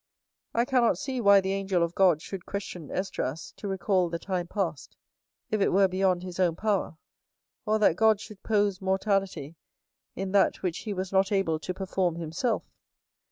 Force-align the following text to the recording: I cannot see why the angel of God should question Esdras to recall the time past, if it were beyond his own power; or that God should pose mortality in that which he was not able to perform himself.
I 0.55 0.65
cannot 0.65 0.97
see 0.97 1.21
why 1.21 1.41
the 1.41 1.53
angel 1.53 1.83
of 1.83 1.93
God 1.93 2.23
should 2.23 2.47
question 2.47 2.89
Esdras 2.89 3.53
to 3.57 3.67
recall 3.67 4.09
the 4.09 4.17
time 4.17 4.47
past, 4.47 4.97
if 5.51 5.61
it 5.61 5.71
were 5.71 5.87
beyond 5.87 6.23
his 6.23 6.39
own 6.39 6.55
power; 6.55 6.97
or 7.67 7.77
that 7.77 7.97
God 7.97 8.19
should 8.19 8.41
pose 8.41 8.81
mortality 8.81 9.57
in 10.15 10.31
that 10.31 10.63
which 10.63 10.79
he 10.79 10.93
was 10.95 11.11
not 11.11 11.31
able 11.31 11.59
to 11.59 11.73
perform 11.75 12.15
himself. 12.15 12.63